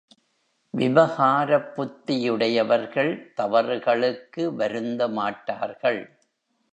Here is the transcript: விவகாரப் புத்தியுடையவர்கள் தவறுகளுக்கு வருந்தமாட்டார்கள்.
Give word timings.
விவகாரப் 0.73 1.67
புத்தியுடையவர்கள் 1.75 3.33
தவறுகளுக்கு 3.33 4.51
வருந்தமாட்டார்கள். 4.57 6.01